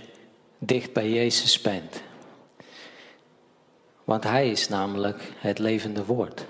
dicht 0.59 0.93
bij 0.93 1.11
Jezus 1.11 1.61
bent. 1.61 2.03
Want 4.05 4.25
Hij 4.25 4.51
is 4.51 4.69
namelijk 4.69 5.33
het 5.37 5.59
levende 5.59 6.05
woord. 6.05 6.45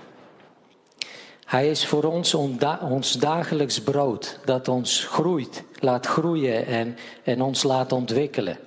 Hij 1.53 1.69
is 1.69 1.85
voor 1.85 2.03
ons 2.03 2.33
ons 2.81 3.13
dagelijks 3.13 3.81
brood 3.81 4.39
dat 4.45 4.67
ons 4.67 5.05
groeit, 5.05 5.63
laat 5.79 6.05
groeien 6.05 6.65
en, 6.65 6.97
en 7.23 7.41
ons 7.41 7.63
laat 7.63 7.91
ontwikkelen. 7.91 8.57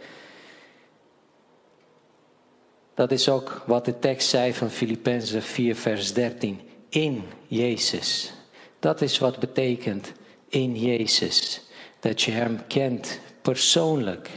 Dat 2.94 3.10
is 3.10 3.28
ook 3.28 3.62
wat 3.66 3.84
de 3.84 3.98
tekst 3.98 4.28
zei 4.28 4.54
van 4.54 4.70
Filippenzen 4.70 5.42
4, 5.42 5.76
vers 5.76 6.12
13. 6.12 6.60
In 6.88 7.24
Jezus. 7.46 8.32
Dat 8.78 9.00
is 9.00 9.18
wat 9.18 9.38
betekent 9.38 10.12
in 10.48 10.76
Jezus. 10.76 11.60
Dat 12.00 12.22
je 12.22 12.30
Hem 12.30 12.66
kent 12.66 13.20
persoonlijk. 13.42 14.30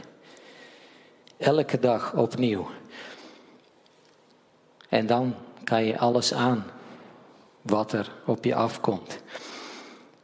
Elke 1.36 1.78
dag 1.78 2.14
opnieuw. 2.14 2.68
En 4.88 5.06
dan 5.06 5.34
kan 5.64 5.84
je 5.84 5.98
alles 5.98 6.34
aan 6.34 6.78
wat 7.62 7.92
er 7.92 8.12
op 8.26 8.44
je 8.44 8.54
afkomt. 8.54 9.18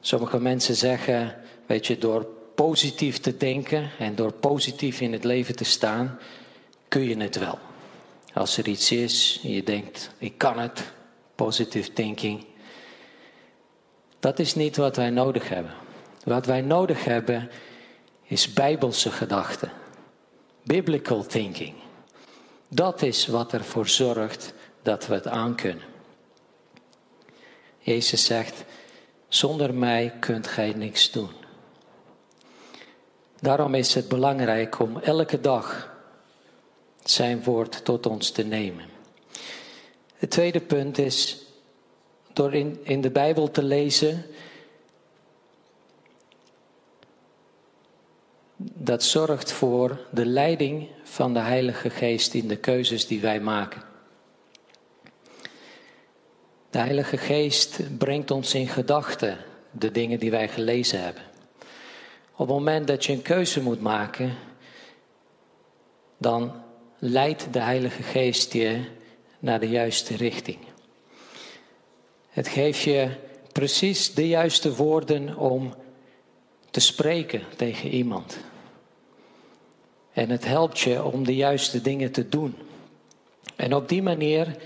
Sommige 0.01 0.41
mensen 0.41 0.75
zeggen, 0.75 1.35
weet 1.67 1.87
je, 1.87 1.99
door 1.99 2.27
positief 2.55 3.19
te 3.19 3.37
denken 3.37 3.91
en 3.99 4.15
door 4.15 4.33
positief 4.33 5.01
in 5.01 5.13
het 5.13 5.25
leven 5.25 5.57
te 5.57 5.65
staan, 5.65 6.19
kun 6.89 7.03
je 7.03 7.17
het 7.17 7.39
wel. 7.39 7.59
Als 8.35 8.57
er 8.57 8.69
iets 8.69 8.93
is 8.93 9.41
en 9.43 9.51
je 9.51 9.63
denkt, 9.63 10.11
ik 10.19 10.39
kan 10.39 10.59
het, 10.59 10.93
positive 11.35 11.93
thinking. 11.93 12.45
Dat 14.21 14.39
is 14.39 14.55
niet 14.55 14.77
wat 14.77 14.97
wij 14.97 15.11
nodig 15.11 15.49
hebben. 15.49 15.75
Wat 16.25 16.47
wij 16.47 16.61
nodig 16.61 17.05
hebben 17.05 17.51
is 18.23 18.53
bijbelse 18.53 19.11
gedachten. 19.11 19.71
Biblical 20.63 21.27
thinking. 21.27 21.75
Dat 22.69 23.03
is 23.03 23.27
wat 23.27 23.53
ervoor 23.53 23.89
zorgt 23.89 24.55
dat 24.83 25.07
we 25.07 25.15
het 25.15 25.27
aankunnen. 25.27 25.96
Jezus 27.87 28.25
zegt, 28.25 28.65
zonder 29.29 29.75
mij 29.75 30.13
kunt 30.21 30.47
gij 30.47 30.73
niks 30.73 31.11
doen. 31.11 31.31
Daarom 33.41 33.75
is 33.75 33.95
het 33.95 34.09
belangrijk 34.09 34.79
om 34.79 34.99
elke 34.99 35.41
dag 35.41 35.95
zijn 37.05 37.43
woord 37.43 37.85
tot 37.85 38.07
ons 38.07 38.31
te 38.31 38.43
nemen. 38.43 38.85
Het 40.15 40.31
tweede 40.31 40.61
punt 40.61 40.99
is 40.99 41.43
door 42.33 42.55
in, 42.55 42.79
in 42.83 43.01
de 43.01 43.11
Bijbel 43.11 43.51
te 43.51 43.63
lezen. 43.63 44.25
Dat 48.57 49.03
zorgt 49.03 49.53
voor 49.53 50.07
de 50.11 50.27
leiding 50.27 50.89
van 51.03 51.33
de 51.33 51.41
Heilige 51.41 51.91
Geest 51.91 52.35
in 52.35 52.49
de 52.49 52.57
keuzes 52.57 53.07
die 53.07 53.21
wij 53.21 53.41
maken. 53.41 53.86
De 56.77 56.83
Heilige 56.83 57.17
Geest 57.17 57.99
brengt 57.99 58.31
ons 58.31 58.55
in 58.55 58.69
gedachten 58.69 59.39
de 59.71 59.91
dingen 59.91 60.19
die 60.19 60.31
wij 60.31 60.49
gelezen 60.49 61.03
hebben. 61.03 61.23
Op 62.33 62.39
het 62.39 62.49
moment 62.49 62.87
dat 62.87 63.05
je 63.05 63.13
een 63.13 63.23
keuze 63.23 63.63
moet 63.63 63.81
maken, 63.81 64.35
dan 66.19 66.53
leidt 66.99 67.53
de 67.53 67.59
Heilige 67.59 68.03
Geest 68.03 68.53
je 68.53 68.81
naar 69.39 69.61
de 69.61 69.69
juiste 69.69 70.17
richting. 70.17 70.59
Het 72.29 72.49
geeft 72.49 72.81
je 72.81 73.09
precies 73.53 74.15
de 74.15 74.29
juiste 74.29 74.75
woorden 74.75 75.37
om 75.37 75.75
te 76.71 76.81
spreken 76.81 77.43
tegen 77.57 77.91
iemand. 77.91 78.39
En 80.13 80.31
het 80.31 80.45
helpt 80.45 80.79
je 80.79 81.05
om 81.05 81.25
de 81.25 81.37
juiste 81.37 81.83
dingen 81.83 82.13
te 82.13 82.29
doen. 82.29 82.55
En 83.57 83.75
op 83.75 83.89
die 83.89 84.03
manier 84.03 84.57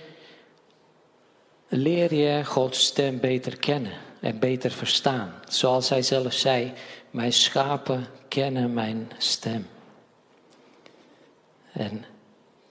leer 1.71 2.15
je 2.15 2.45
Gods 2.45 2.85
stem 2.85 3.21
beter 3.21 3.59
kennen 3.59 3.93
en 4.21 4.39
beter 4.39 4.71
verstaan. 4.71 5.35
Zoals 5.49 5.89
hij 5.89 6.03
zelf 6.03 6.33
zei, 6.33 6.73
mijn 7.11 7.33
schapen 7.33 8.07
kennen 8.29 8.75
mijn 8.75 9.11
stem. 9.19 9.67
En, 11.73 12.05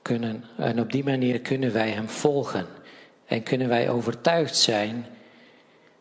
kunnen, 0.02 0.44
en 0.58 0.80
op 0.80 0.92
die 0.92 1.04
manier 1.04 1.40
kunnen 1.40 1.74
wij 1.74 1.90
hem 1.90 2.10
volgen. 2.10 2.68
En 3.26 3.44
kunnen 3.44 3.68
wij 3.68 3.90
overtuigd 3.90 4.58
zijn 4.58 5.06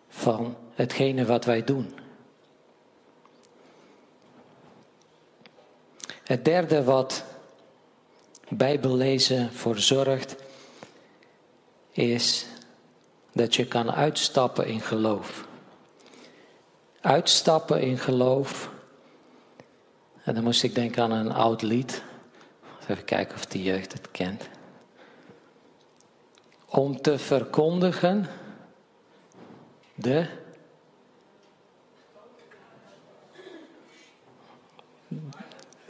van 0.08 0.56
hetgene 0.74 1.24
wat 1.24 1.44
wij 1.44 1.64
doen. 1.64 1.94
Het 6.24 6.44
derde 6.44 6.84
wat 6.84 7.24
Bijbellezen 8.48 9.52
voor 9.52 9.78
zorgt, 9.78 10.36
is 11.92 12.46
dat 13.38 13.54
je 13.54 13.66
kan 13.66 13.92
uitstappen 13.92 14.66
in 14.66 14.80
geloof. 14.80 15.46
Uitstappen 17.00 17.80
in 17.80 17.98
geloof. 17.98 18.70
En 20.24 20.34
dan 20.34 20.44
moest 20.44 20.62
ik 20.62 20.74
denken 20.74 21.02
aan 21.02 21.10
een 21.10 21.32
oud 21.32 21.62
lied. 21.62 22.02
Even 22.88 23.04
kijken 23.04 23.34
of 23.34 23.46
de 23.46 23.62
jeugd 23.62 23.92
het 23.92 24.10
kent. 24.10 24.48
Om 26.64 27.00
te 27.00 27.18
verkondigen 27.18 28.26
de. 29.94 30.26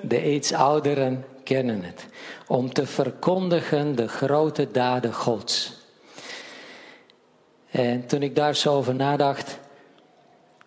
De 0.00 0.32
iets 0.32 0.52
ouderen 0.52 1.24
kennen 1.44 1.82
het. 1.82 2.06
Om 2.46 2.72
te 2.72 2.86
verkondigen 2.86 3.96
de 3.96 4.08
grote 4.08 4.70
daden 4.70 5.14
Gods. 5.14 5.77
En 7.70 8.06
toen 8.06 8.22
ik 8.22 8.36
daar 8.36 8.56
zo 8.56 8.74
over 8.74 8.94
nadacht, 8.94 9.58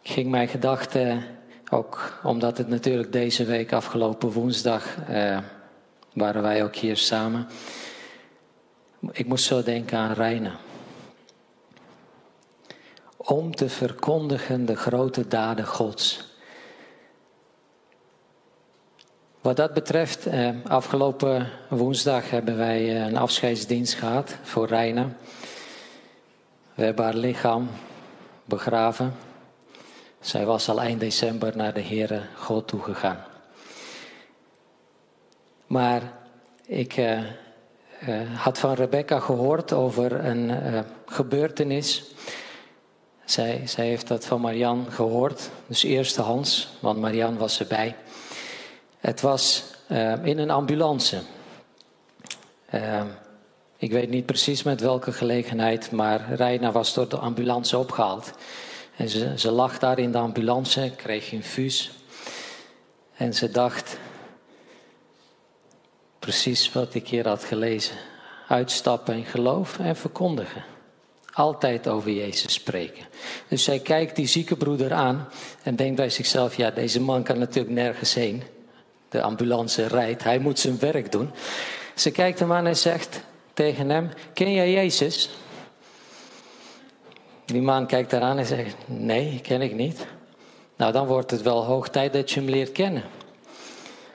ging 0.01 0.29
mijn 0.29 0.47
gedachte 0.47 1.21
ook, 1.69 2.19
omdat 2.23 2.57
het 2.57 2.67
natuurlijk 2.67 3.11
deze 3.11 3.45
week, 3.45 3.73
afgelopen 3.73 4.31
woensdag, 4.31 4.97
eh, 5.07 5.37
waren 6.13 6.41
wij 6.41 6.63
ook 6.63 6.75
hier 6.75 6.97
samen. 6.97 7.47
Ik 9.11 9.25
moest 9.25 9.45
zo 9.45 9.63
denken 9.63 9.97
aan 9.97 10.13
Reina. 10.13 10.55
Om 13.17 13.55
te 13.55 13.69
verkondigen 13.69 14.65
de 14.65 14.75
grote 14.75 15.27
daden 15.27 15.65
Gods. 15.65 16.29
Wat 19.41 19.55
dat 19.55 19.73
betreft, 19.73 20.25
eh, 20.25 20.49
afgelopen 20.67 21.49
woensdag 21.69 22.29
hebben 22.29 22.57
wij 22.57 22.95
eh, 22.95 23.05
een 23.05 23.17
afscheidsdienst 23.17 23.93
gehad 23.93 24.37
voor 24.41 24.67
Reina. 24.67 25.09
We 26.75 26.83
hebben 26.83 27.05
haar 27.05 27.13
lichaam 27.13 27.69
begraven. 28.45 29.13
Zij 30.19 30.45
was 30.45 30.69
al 30.69 30.81
eind 30.81 30.99
december 30.99 31.57
naar 31.57 31.73
de 31.73 31.81
Heere 31.81 32.21
God 32.35 32.67
toegegaan. 32.67 33.23
Maar 35.67 36.01
ik 36.65 36.97
uh, 36.97 37.19
uh, 37.19 38.35
had 38.35 38.57
van 38.57 38.73
Rebecca 38.73 39.19
gehoord 39.19 39.73
over 39.73 40.25
een 40.25 40.49
uh, 40.49 40.79
gebeurtenis. 41.05 42.03
Zij, 43.25 43.67
zij 43.67 43.85
heeft 43.85 44.07
dat 44.07 44.25
van 44.25 44.41
Marian 44.41 44.85
gehoord, 44.89 45.49
dus 45.67 45.83
eerstehands, 45.83 46.69
want 46.79 46.99
Marian 46.99 47.37
was 47.37 47.59
erbij. 47.59 47.95
Het 48.99 49.21
was 49.21 49.63
in 50.23 50.37
een 50.37 50.49
ambulance. 50.49 51.21
Ik 53.81 53.91
weet 53.91 54.09
niet 54.09 54.25
precies 54.25 54.63
met 54.63 54.81
welke 54.81 55.11
gelegenheid, 55.11 55.91
maar 55.91 56.33
Reina 56.33 56.71
was 56.71 56.93
door 56.93 57.09
de 57.09 57.17
ambulance 57.17 57.77
opgehaald. 57.77 58.31
En 58.95 59.09
ze, 59.09 59.33
ze 59.37 59.51
lag 59.51 59.79
daar 59.79 59.99
in 59.99 60.11
de 60.11 60.17
ambulance, 60.17 60.91
kreeg 60.95 61.31
infuus. 61.31 61.91
En 63.15 63.33
ze 63.33 63.51
dacht, 63.51 63.97
precies 66.19 66.71
wat 66.71 66.93
ik 66.93 67.07
hier 67.07 67.27
had 67.27 67.43
gelezen. 67.43 67.95
Uitstappen 68.47 69.15
in 69.15 69.25
geloof 69.25 69.79
en 69.79 69.95
verkondigen. 69.95 70.63
Altijd 71.33 71.87
over 71.87 72.11
Jezus 72.11 72.53
spreken. 72.53 73.05
Dus 73.47 73.63
zij 73.63 73.79
kijkt 73.79 74.15
die 74.15 74.27
zieke 74.27 74.55
broeder 74.55 74.93
aan 74.93 75.29
en 75.63 75.75
denkt 75.75 75.95
bij 75.95 76.09
zichzelf: 76.09 76.55
ja, 76.55 76.71
deze 76.71 77.01
man 77.01 77.23
kan 77.23 77.39
natuurlijk 77.39 77.75
nergens 77.75 78.13
heen. 78.13 78.43
De 79.09 79.21
ambulance 79.21 79.87
rijdt, 79.87 80.23
hij 80.23 80.39
moet 80.39 80.59
zijn 80.59 80.79
werk 80.79 81.11
doen. 81.11 81.31
Ze 81.95 82.11
kijkt 82.11 82.39
hem 82.39 82.53
aan 82.53 82.67
en 82.67 82.77
zegt: 82.77 83.21
tegen 83.53 83.89
hem: 83.89 84.09
Ken 84.33 84.53
jij 84.53 84.71
Jezus? 84.71 85.29
Die 87.45 87.61
man 87.61 87.87
kijkt 87.87 88.13
eraan 88.13 88.37
en 88.37 88.45
zegt: 88.45 88.75
Nee, 88.85 89.39
ken 89.41 89.61
ik 89.61 89.73
niet. 89.73 90.05
Nou, 90.75 90.91
dan 90.91 91.07
wordt 91.07 91.31
het 91.31 91.41
wel 91.41 91.63
hoog 91.63 91.89
tijd 91.89 92.13
dat 92.13 92.31
je 92.31 92.39
hem 92.39 92.49
leert 92.49 92.71
kennen. 92.71 93.03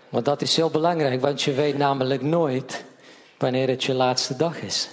Want 0.09 0.25
dat 0.25 0.43
is 0.43 0.57
heel 0.57 0.71
belangrijk, 0.71 1.21
want 1.21 1.43
je 1.43 1.53
weet 1.53 1.79
namelijk 1.79 2.23
nooit 2.23 2.85
wanneer 3.39 3.69
het 3.69 3.85
je 3.85 3.95
laatste 3.95 4.37
dag 4.37 4.61
is. 4.61 4.89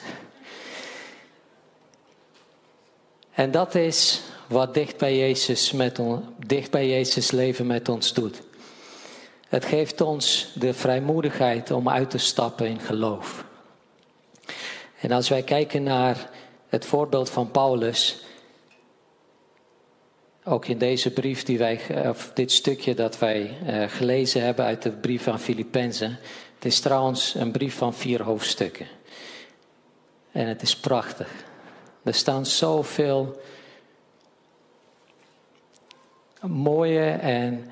En 3.34 3.51
dat 3.51 3.75
is 3.75 4.21
wat 4.47 4.73
dicht 4.73 4.97
bij 4.97 5.17
Jezus, 5.17 5.71
met 5.71 5.99
dicht 6.38 6.71
bij 6.71 6.88
Jezus 6.88 7.32
leven 7.32 7.67
met 7.67 7.89
ons 7.89 8.13
doet. 8.13 8.41
Het 9.47 9.65
geeft 9.65 10.01
ons 10.01 10.51
de 10.53 10.73
vrijmoedigheid 10.73 11.71
om 11.71 11.89
uit 11.89 12.10
te 12.10 12.17
stappen 12.17 12.67
in 12.67 12.79
geloof. 12.79 13.45
En 15.04 15.12
als 15.12 15.30
wij 15.30 15.44
kijken 15.44 15.84
naar 15.84 16.30
het 16.68 16.86
voorbeeld 16.86 17.30
van 17.30 17.52
Paulus, 17.52 18.24
ook 20.44 20.66
in 20.66 20.78
deze 20.78 21.12
brief 21.12 21.44
die 21.44 21.58
wij, 21.58 22.08
of 22.10 22.32
dit 22.34 22.52
stukje 22.52 22.94
dat 22.96 23.20
wij 23.20 23.58
uh, 23.66 23.84
gelezen 23.88 24.42
hebben 24.42 24.66
uit 24.66 24.82
de 24.82 24.92
brief 24.92 25.24
van 25.24 25.39
Filippenzen. 25.39 26.20
Het 26.56 26.66
is 26.66 26.80
trouwens 26.80 27.36
een 27.36 27.52
brief 27.52 27.76
van 27.76 27.94
vier 27.94 28.22
hoofdstukken. 28.22 28.88
En 30.32 30.48
het 30.48 30.62
is 30.62 30.76
prachtig. 30.76 31.30
Er 32.04 32.13
staan 32.13 32.46
zoveel 32.46 33.42
mooie 36.42 37.12
en 37.12 37.72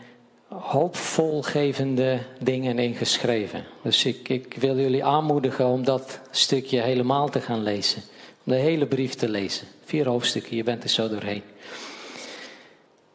hoopvolgevende 0.60 2.20
dingen 2.40 2.80
ingeschreven. 2.80 3.66
Dus 3.84 4.06
ik, 4.06 4.30
ik 4.30 4.56
wil 4.60 4.78
jullie 4.78 5.06
aanmoedigen 5.06 5.66
om 5.66 5.84
dat 5.84 6.20
stukje 6.32 6.82
helemaal 6.82 7.30
te 7.30 7.42
gaan 7.42 7.64
lezen. 7.64 8.02
De 8.44 8.56
hele 8.56 8.86
brief 8.86 9.14
te 9.14 9.30
lezen. 9.30 9.68
Vier 9.84 10.08
hoofdstukken, 10.08 10.56
je 10.56 10.64
bent 10.64 10.84
er 10.84 10.90
zo 10.90 11.10
doorheen. 11.10 11.44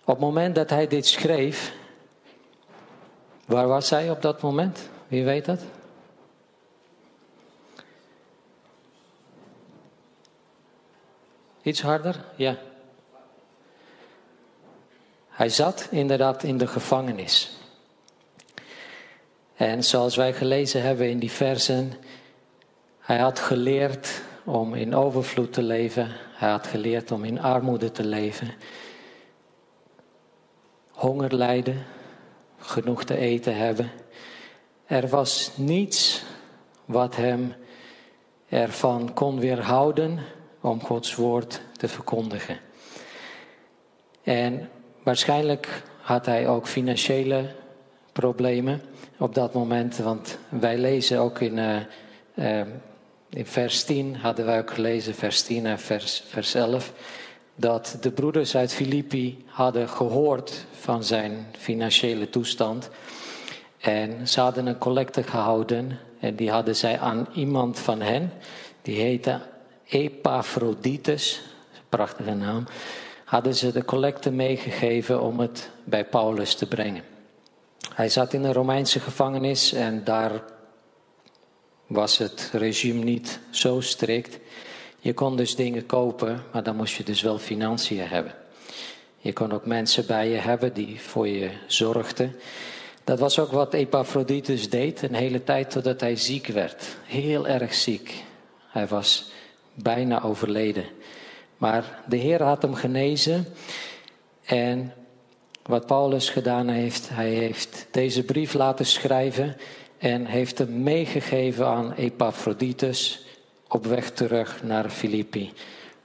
Op 0.01 0.15
het 0.15 0.19
moment 0.19 0.55
dat 0.55 0.71
hij 0.71 0.87
dit 0.87 1.07
schreef, 1.07 1.73
waar 3.47 3.69
was 3.69 3.91
hij 3.91 4.11
op 4.11 4.23
dat 4.23 4.43
moment? 4.43 4.89
Wie 5.09 5.25
weet 5.25 5.45
dat? 5.45 5.61
Iets 11.63 11.83
harder? 11.83 12.25
Ja. 12.37 12.59
Hij 15.37 15.49
zat 15.49 15.89
inderdaad 15.91 16.43
in 16.43 16.59
de 16.59 16.67
gevangenis. 16.67 17.57
En 19.57 19.85
zoals 19.85 20.17
wij 20.17 20.33
gelezen 20.33 20.83
hebben 20.83 21.11
in 21.11 21.19
die 21.19 21.31
versen, 21.31 21.93
hij 22.99 23.19
had 23.19 23.39
geleerd 23.39 24.23
om 24.45 24.75
in 24.75 24.95
overvloed 24.95 25.53
te 25.53 25.63
leven. 25.63 26.13
Hij 26.33 26.51
had 26.51 26.67
geleerd 26.67 27.11
om 27.11 27.25
in 27.25 27.41
armoede 27.41 27.93
te 27.93 28.05
leven. 28.05 28.55
Honger 30.91 31.35
lijden, 31.35 31.87
genoeg 32.59 33.05
te 33.05 33.17
eten 33.17 33.57
hebben. 33.57 33.91
Er 34.87 35.09
was 35.09 35.51
niets 35.57 36.23
wat 36.85 37.17
hem 37.17 37.55
ervan 38.49 39.13
kon 39.15 39.41
weerhouden 39.41 40.19
om 40.61 40.83
Gods 40.83 41.15
woord 41.15 41.61
te 41.73 41.89
verkondigen. 41.89 42.59
En 44.23 44.71
Waarschijnlijk 45.07 45.83
had 46.01 46.27
hij 46.27 46.49
ook 46.49 46.69
financiële 46.69 47.45
problemen 48.13 48.83
op 49.17 49.35
dat 49.35 49.55
moment. 49.55 49.97
Want 49.97 50.39
wij 50.49 50.79
lezen 50.79 51.19
ook 51.19 51.41
in, 51.41 51.57
uh, 51.57 51.77
uh, 52.35 52.67
in 53.29 53.47
vers 53.47 53.85
10, 53.85 54.17
hadden 54.17 54.45
wij 54.47 54.59
ook 54.59 54.71
gelezen, 54.71 55.15
vers 55.15 55.43
10 55.43 55.67
en 55.67 55.79
vers, 55.79 56.23
vers 56.27 56.55
11. 56.55 56.93
Dat 57.55 57.99
de 58.01 58.11
broeders 58.11 58.57
uit 58.57 58.73
Filippi 58.73 59.45
hadden 59.47 59.89
gehoord 59.89 60.65
van 60.81 61.05
zijn 61.05 61.47
financiële 61.59 62.31
toestand. 62.31 62.91
En 63.81 64.29
ze 64.29 64.41
hadden 64.41 64.67
een 64.67 64.79
collecte 64.79 65.23
gehouden. 65.23 65.99
En 66.21 66.37
die 66.37 66.51
hadden 66.51 66.77
zij 66.77 66.99
aan 66.99 67.29
iemand 67.35 67.79
van 67.79 68.01
hen. 68.01 68.33
Die 68.83 69.01
heette 69.01 69.41
Epaphroditus. 69.89 71.43
Prachtige 71.89 72.35
naam 72.35 72.67
hadden 73.27 73.55
ze 73.55 73.73
de 73.73 73.85
collecte 73.85 74.31
meegegeven 74.31 75.21
om 75.21 75.41
het 75.41 75.71
bij 75.85 76.05
Paulus 76.05 76.55
te 76.55 76.67
brengen. 76.67 77.05
Hij 77.95 78.09
zat 78.09 78.33
in 78.33 78.45
een 78.45 78.53
Romeinse 78.53 79.01
gevangenis 79.01 79.73
en 79.73 80.05
daar 80.05 80.43
was 81.87 82.19
het 82.19 82.51
regime 82.53 83.05
niet 83.05 83.41
zo 83.51 83.81
strikt. 83.81 84.39
Je 84.99 85.15
kon 85.15 85.37
dus 85.37 85.57
dingen 85.57 85.87
kopen, 85.87 86.43
maar 86.53 86.63
dan 86.63 86.77
moest 86.77 86.95
je 86.95 87.05
dus 87.05 87.23
wel 87.23 87.39
financiën 87.39 88.09
hebben. 88.09 88.35
Je 89.19 89.33
kon 89.33 89.53
ook 89.53 89.67
mensen 89.67 90.07
bij 90.07 90.29
je 90.29 90.37
hebben 90.37 90.73
die 90.73 91.01
voor 91.01 91.29
je 91.29 91.51
zorgden. 91.67 92.37
Dat 93.05 93.19
was 93.19 93.39
ook 93.39 93.51
wat 93.51 93.75
Epaphroditus 93.75 94.71
deed 94.71 95.03
een 95.03 95.15
hele 95.15 95.45
tijd 95.45 95.71
totdat 95.71 96.01
hij 96.01 96.17
ziek 96.17 96.47
werd. 96.47 96.97
Heel 97.05 97.47
erg 97.47 97.75
ziek. 97.75 98.25
Hij 98.69 98.87
was 98.87 99.31
bijna 99.75 100.23
overleden. 100.23 100.85
Maar 101.57 102.03
de 102.07 102.17
Heer 102.17 102.43
had 102.43 102.63
hem 102.63 102.75
genezen. 102.75 103.47
En 104.45 104.93
wat 105.63 105.87
Paulus 105.87 106.31
gedaan 106.31 106.69
heeft, 106.69 107.09
hij 107.09 107.31
heeft 107.31 107.87
deze 107.91 108.23
brief 108.23 108.55
laten 108.55 108.87
schrijven 108.87 109.57
en 109.99 110.27
heeft 110.27 110.59
hem 110.59 110.83
meegegeven 110.83 111.67
aan 111.67 111.93
Epaphroditus 111.93 113.27
op 113.69 113.87
weg 113.87 114.11
terug 114.11 114.63
naar 114.63 114.91
Filippi. 114.91 115.53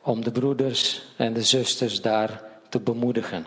Om 0.01 0.23
de 0.23 0.31
broeders 0.31 1.01
en 1.17 1.33
de 1.33 1.43
zusters 1.43 2.01
daar 2.01 2.43
te 2.69 2.79
bemoedigen. 2.79 3.45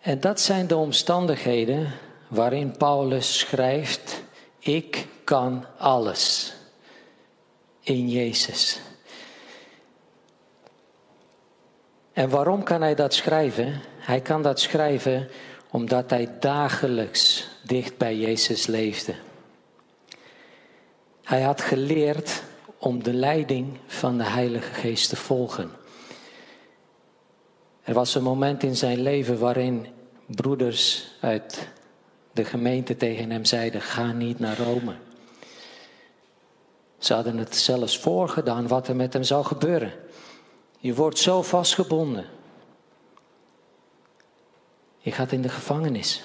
En 0.00 0.20
dat 0.20 0.40
zijn 0.40 0.66
de 0.66 0.76
omstandigheden 0.76 1.92
waarin 2.28 2.76
Paulus 2.76 3.38
schrijft: 3.38 4.22
Ik 4.58 5.06
kan 5.24 5.64
alles 5.78 6.52
in 7.80 8.08
Jezus. 8.08 8.80
En 12.20 12.28
waarom 12.28 12.62
kan 12.62 12.80
hij 12.80 12.94
dat 12.94 13.14
schrijven? 13.14 13.80
Hij 13.98 14.20
kan 14.20 14.42
dat 14.42 14.60
schrijven 14.60 15.28
omdat 15.70 16.10
hij 16.10 16.28
dagelijks 16.40 17.48
dicht 17.62 17.96
bij 17.96 18.16
Jezus 18.16 18.66
leefde. 18.66 19.14
Hij 21.22 21.42
had 21.42 21.60
geleerd 21.60 22.42
om 22.78 23.02
de 23.02 23.12
leiding 23.12 23.78
van 23.86 24.18
de 24.18 24.24
Heilige 24.24 24.72
Geest 24.72 25.08
te 25.08 25.16
volgen. 25.16 25.70
Er 27.82 27.94
was 27.94 28.14
een 28.14 28.22
moment 28.22 28.62
in 28.62 28.76
zijn 28.76 29.00
leven 29.00 29.38
waarin 29.38 29.86
broeders 30.26 31.10
uit 31.20 31.68
de 32.32 32.44
gemeente 32.44 32.96
tegen 32.96 33.30
hem 33.30 33.44
zeiden: 33.44 33.80
Ga 33.80 34.12
niet 34.12 34.38
naar 34.38 34.58
Rome. 34.58 34.94
Ze 36.98 37.14
hadden 37.14 37.36
het 37.36 37.56
zelfs 37.56 37.98
voorgedaan 37.98 38.68
wat 38.68 38.88
er 38.88 38.96
met 38.96 39.12
hem 39.12 39.22
zou 39.22 39.44
gebeuren. 39.44 39.92
Je 40.82 40.94
wordt 40.94 41.18
zo 41.18 41.42
vastgebonden. 41.42 42.26
Je 44.98 45.12
gaat 45.12 45.32
in 45.32 45.42
de 45.42 45.48
gevangenis. 45.48 46.22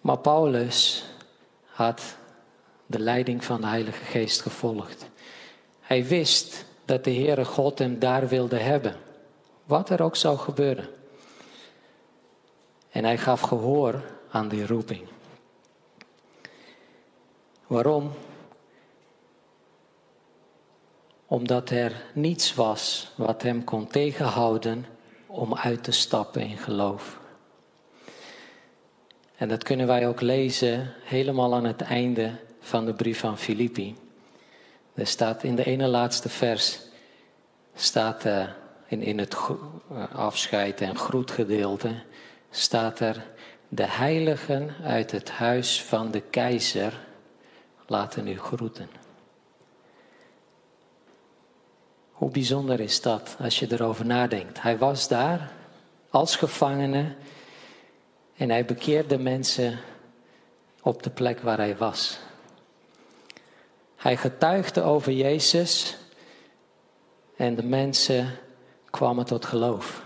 Maar 0.00 0.18
Paulus 0.18 1.04
had 1.66 2.16
de 2.86 2.98
leiding 2.98 3.44
van 3.44 3.60
de 3.60 3.66
Heilige 3.66 4.04
Geest 4.04 4.40
gevolgd. 4.40 5.08
Hij 5.80 6.06
wist 6.06 6.64
dat 6.84 7.04
de 7.04 7.14
Heere 7.14 7.44
God 7.44 7.78
hem 7.78 7.98
daar 7.98 8.28
wilde 8.28 8.58
hebben. 8.58 8.96
Wat 9.64 9.90
er 9.90 10.02
ook 10.02 10.16
zou 10.16 10.38
gebeuren. 10.38 10.88
En 12.90 13.04
hij 13.04 13.18
gaf 13.18 13.40
gehoor 13.40 14.02
aan 14.30 14.48
die 14.48 14.66
roeping. 14.66 15.08
Waarom? 17.66 18.12
Omdat 21.26 21.70
er 21.70 21.92
niets 22.12 22.54
was 22.54 23.12
wat 23.16 23.42
hem 23.42 23.64
kon 23.64 23.86
tegenhouden 23.86 24.86
om 25.26 25.54
uit 25.54 25.84
te 25.84 25.92
stappen 25.92 26.42
in 26.42 26.58
geloof. 26.58 27.18
En 29.36 29.48
dat 29.48 29.62
kunnen 29.62 29.86
wij 29.86 30.08
ook 30.08 30.20
lezen 30.20 30.92
helemaal 31.02 31.54
aan 31.54 31.64
het 31.64 31.80
einde 31.80 32.32
van 32.60 32.84
de 32.84 32.94
brief 32.94 33.18
van 33.18 33.38
Filippi. 33.38 33.96
Er 34.94 35.06
staat 35.06 35.42
in 35.42 35.56
de 35.56 35.64
ene 35.64 35.86
laatste 35.86 36.28
vers, 36.28 36.80
staat 37.74 38.24
uh, 38.24 38.48
in, 38.86 39.02
in 39.02 39.18
het 39.18 39.36
eh, 39.90 40.14
afscheid 40.14 40.80
en 40.80 40.96
groetgedeelte, 40.96 41.94
staat 42.50 43.00
er, 43.00 43.26
de 43.68 43.86
heiligen 43.86 44.70
uit 44.82 45.10
het 45.10 45.30
huis 45.30 45.82
van 45.82 46.10
de 46.10 46.20
keizer 46.20 47.00
laten 47.86 48.28
u 48.28 48.38
groeten. 48.38 48.88
Hoe 52.24 52.32
bijzonder 52.32 52.80
is 52.80 53.00
dat 53.00 53.36
als 53.40 53.58
je 53.58 53.72
erover 53.72 54.06
nadenkt? 54.06 54.62
Hij 54.62 54.78
was 54.78 55.08
daar 55.08 55.52
als 56.10 56.36
gevangene 56.36 57.14
en 58.36 58.50
hij 58.50 58.64
bekeerde 58.64 59.18
mensen 59.18 59.78
op 60.82 61.02
de 61.02 61.10
plek 61.10 61.40
waar 61.40 61.56
hij 61.56 61.76
was. 61.76 62.18
Hij 63.96 64.16
getuigde 64.16 64.82
over 64.82 65.12
Jezus 65.12 65.96
en 67.36 67.54
de 67.54 67.64
mensen 67.64 68.38
kwamen 68.90 69.24
tot 69.24 69.44
geloof. 69.44 70.02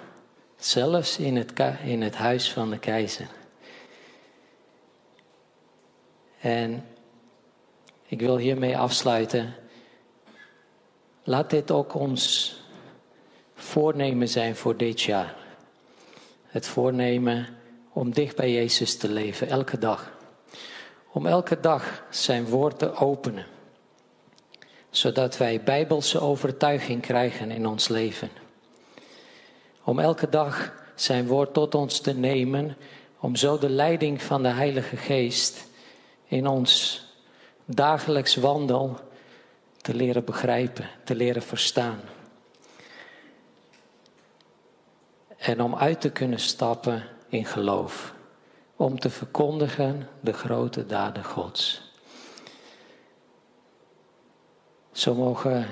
Zelfs 0.57 1.19
in 1.19 1.37
het, 1.37 1.53
in 1.85 2.03
het 2.03 2.15
huis 2.15 2.53
van 2.53 2.71
de 2.71 2.79
keizer. 2.79 3.29
En 6.41 6.87
ik 8.07 8.21
wil 8.21 8.37
hiermee 8.37 8.79
afsluiten. 8.79 9.55
Laat 11.29 11.51
dit 11.51 11.71
ook 11.71 11.95
ons 11.95 12.55
voornemen 13.55 14.29
zijn 14.29 14.57
voor 14.57 14.77
dit 14.77 15.01
jaar. 15.01 15.35
Het 16.47 16.67
voornemen 16.67 17.47
om 17.93 18.13
dicht 18.13 18.37
bij 18.37 18.53
Jezus 18.53 18.97
te 18.97 19.09
leven, 19.09 19.49
elke 19.49 19.79
dag. 19.79 20.11
Om 21.13 21.27
elke 21.27 21.61
dag 21.61 22.03
zijn 22.11 22.47
woord 22.47 22.79
te 22.79 22.95
openen. 22.95 23.47
Zodat 24.91 25.37
wij 25.37 25.63
bijbelse 25.63 26.21
overtuiging 26.21 27.03
krijgen 27.03 27.51
in 27.51 27.67
ons 27.67 27.89
leven. 27.89 28.31
Om 29.85 29.99
elke 29.99 30.29
dag 30.29 30.73
zijn 30.95 31.27
woord 31.27 31.55
tot 31.55 31.75
ons 31.75 32.01
te 32.01 32.13
nemen. 32.13 32.77
Om 33.21 33.37
zo 33.37 33.59
de 33.59 33.71
leiding 33.71 34.23
van 34.23 34.43
de 34.43 34.49
Heilige 34.49 34.97
Geest 34.97 35.67
in 36.25 36.47
ons 36.47 37.03
dagelijks 37.65 38.37
wandel 38.37 39.07
te 39.81 39.95
leren 39.95 40.25
begrijpen, 40.25 40.89
te 41.05 41.15
leren 41.15 41.43
verstaan. 41.43 42.01
En 45.37 45.63
om 45.63 45.77
uit 45.77 46.01
te 46.01 46.11
kunnen 46.11 46.41
stappen 46.41 47.05
in 47.29 47.45
geloof. 47.45 48.15
Om 48.77 48.99
te 48.99 49.11
verkondigen 49.11 50.09
de 50.21 50.33
grote 50.33 50.87
daden 50.87 51.25
Gods. 51.25 51.93
Zo 54.93 55.15
mogen 55.15 55.67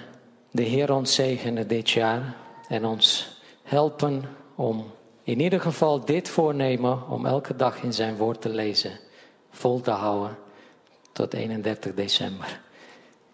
de 0.51 0.62
Heer 0.62 0.92
ons 0.92 1.14
zegenen 1.14 1.69
dit 1.69 1.90
jaar 1.90 2.37
en 2.69 2.85
ons 2.85 3.37
helpen 3.62 4.23
om 4.55 4.90
in 5.23 5.40
ieder 5.40 5.61
geval 5.61 6.05
dit 6.05 6.29
voornemen 6.29 7.09
om 7.09 7.27
elke 7.27 7.57
dag 7.57 7.83
in 7.83 7.92
zijn 7.92 8.16
woord 8.16 8.40
te 8.40 8.49
lezen, 8.49 8.99
vol 9.51 9.81
te 9.81 9.90
houden 9.90 10.37
tot 11.12 11.35
31 11.35 11.95
december. 11.95 12.61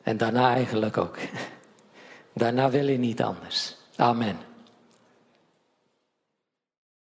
En 0.03 0.17
daarna 0.17 0.55
eigenlijk 0.55 0.97
ook. 0.97 1.17
Daarna 2.35 2.71
wil 2.71 2.89
je 2.89 2.99
niet 2.99 3.23
anders. 3.23 3.77
Amen. 3.97 4.37